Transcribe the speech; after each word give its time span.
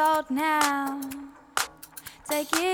Assault 0.00 0.30
now. 0.30 0.98
Take 2.26 2.48
it 2.54 2.69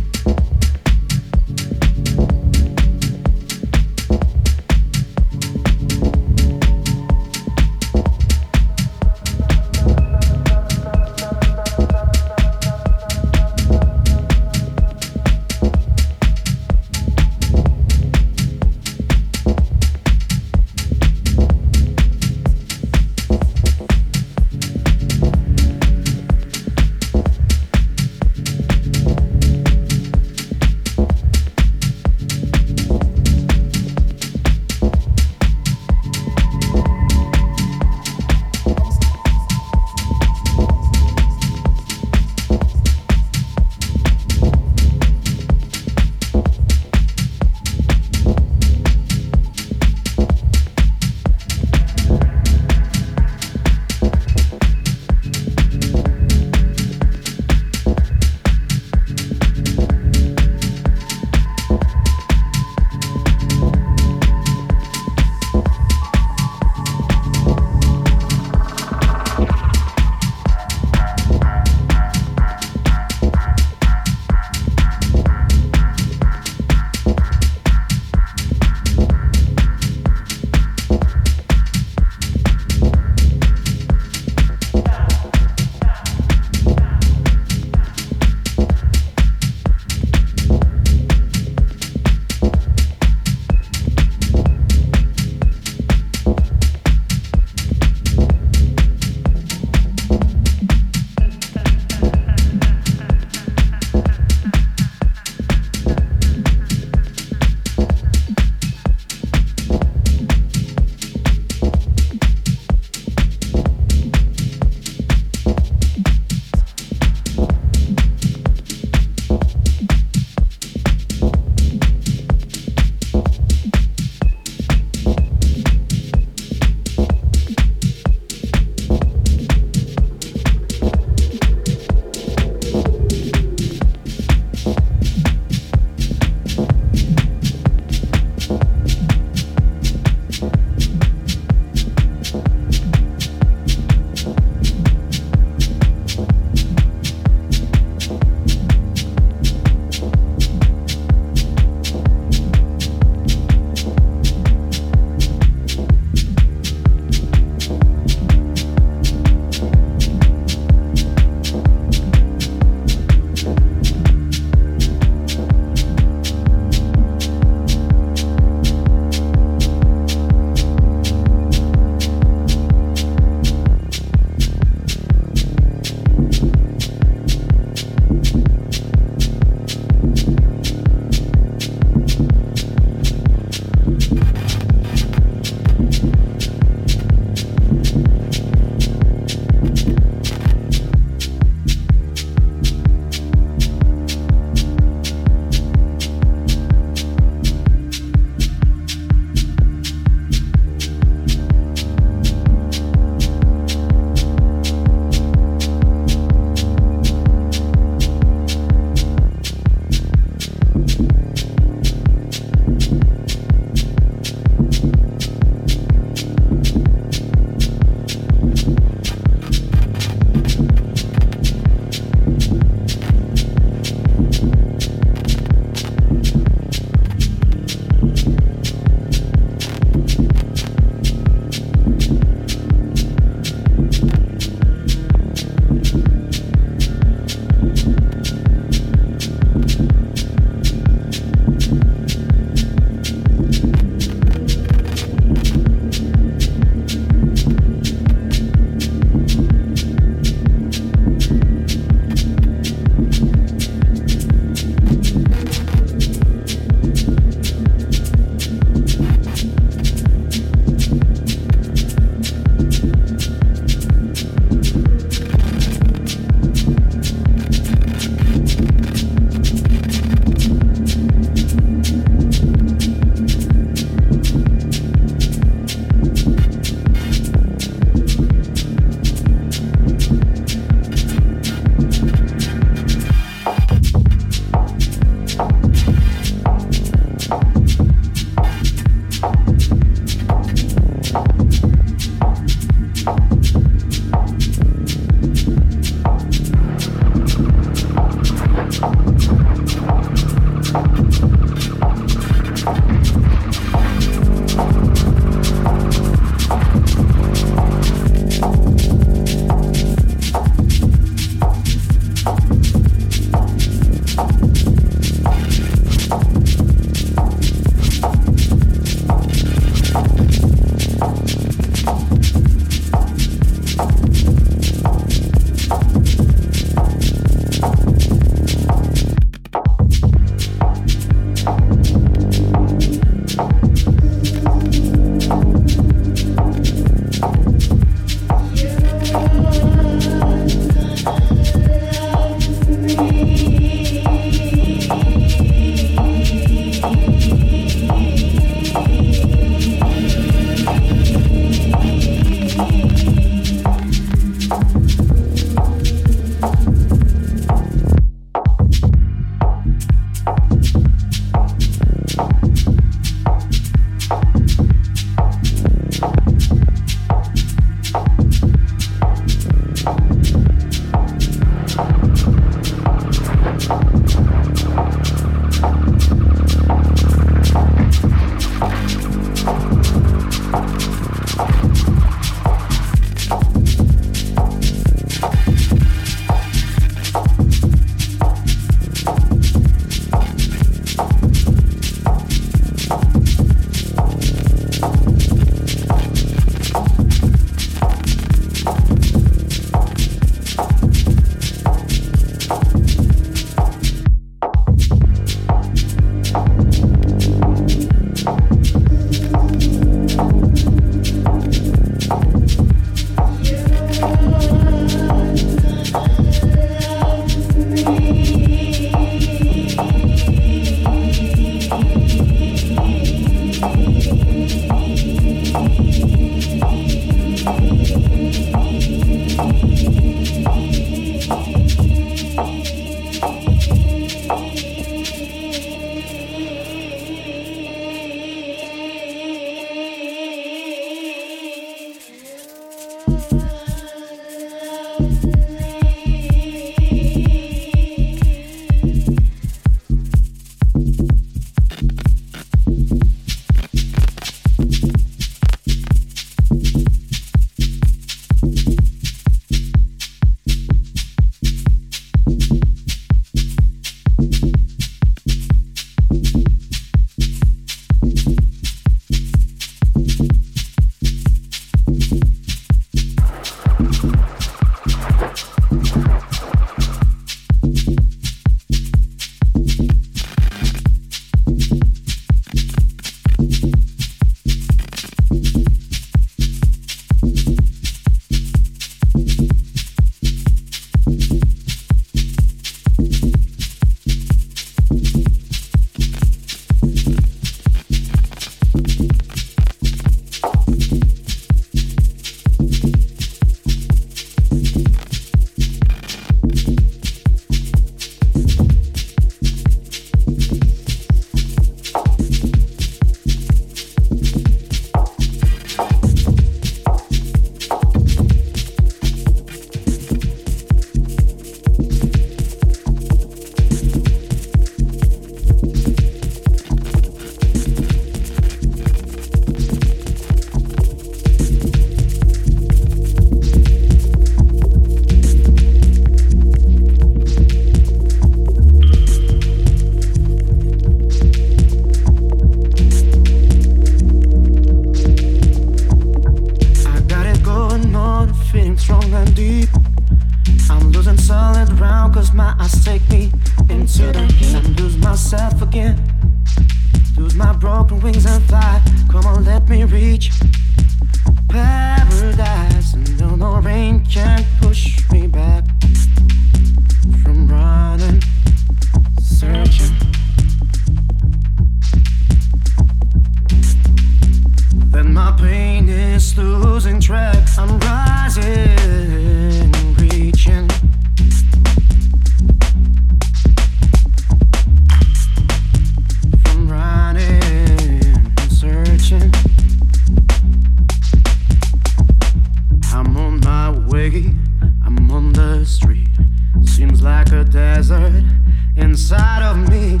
inside 598.76 599.42
of 599.42 599.68
me. 599.68 600.00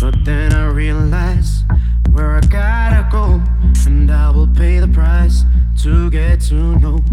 But 0.00 0.24
then 0.24 0.52
I 0.52 0.66
realize 0.66 1.64
where 2.12 2.36
I 2.36 2.40
gotta 2.40 3.08
go, 3.10 3.40
and 3.86 4.10
I 4.10 4.30
will 4.30 4.48
pay 4.48 4.80
the 4.80 4.88
price 4.88 5.44
to 5.82 6.10
get 6.10 6.40
to 6.48 6.54
know. 6.54 7.05